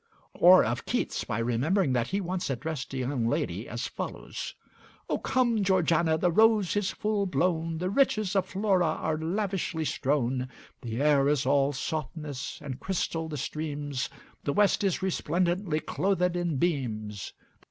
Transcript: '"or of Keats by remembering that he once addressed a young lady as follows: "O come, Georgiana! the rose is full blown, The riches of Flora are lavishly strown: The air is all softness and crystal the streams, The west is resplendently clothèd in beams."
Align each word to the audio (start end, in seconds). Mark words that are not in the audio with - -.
'"or 0.33 0.63
of 0.65 0.83
Keats 0.87 1.23
by 1.25 1.37
remembering 1.37 1.93
that 1.93 2.07
he 2.07 2.19
once 2.19 2.49
addressed 2.49 2.91
a 2.91 2.97
young 2.97 3.27
lady 3.27 3.69
as 3.69 3.85
follows: 3.85 4.55
"O 5.07 5.19
come, 5.19 5.63
Georgiana! 5.63 6.17
the 6.17 6.31
rose 6.31 6.75
is 6.75 6.89
full 6.89 7.27
blown, 7.27 7.77
The 7.77 7.91
riches 7.91 8.35
of 8.35 8.47
Flora 8.47 8.83
are 8.87 9.19
lavishly 9.19 9.85
strown: 9.85 10.49
The 10.81 10.99
air 11.03 11.27
is 11.27 11.45
all 11.45 11.71
softness 11.71 12.57
and 12.63 12.79
crystal 12.79 13.29
the 13.29 13.37
streams, 13.37 14.09
The 14.43 14.53
west 14.53 14.83
is 14.83 15.03
resplendently 15.03 15.79
clothèd 15.79 16.35
in 16.35 16.57
beams." 16.57 17.33